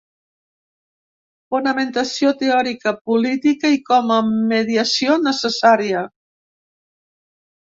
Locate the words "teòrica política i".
2.39-3.79